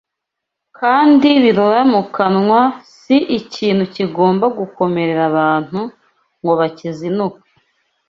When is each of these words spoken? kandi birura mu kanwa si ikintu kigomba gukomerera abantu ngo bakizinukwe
kandi 0.79 1.29
birura 1.43 1.81
mu 1.93 2.01
kanwa 2.15 2.61
si 2.97 3.17
ikintu 3.39 3.83
kigomba 3.95 4.45
gukomerera 4.57 5.21
abantu 5.31 5.79
ngo 6.41 6.53
bakizinukwe 6.59 7.47